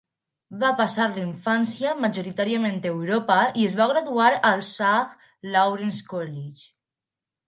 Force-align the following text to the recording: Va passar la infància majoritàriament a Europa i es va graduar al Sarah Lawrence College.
Va 0.61 0.69
passar 0.77 1.03
la 1.09 1.19
infància 1.23 1.91
majoritàriament 2.05 2.79
a 2.87 2.93
Europa 2.93 3.35
i 3.63 3.65
es 3.71 3.75
va 3.81 3.87
graduar 3.91 4.31
al 4.53 4.63
Sarah 4.71 5.51
Lawrence 5.57 6.07
College. 6.15 6.65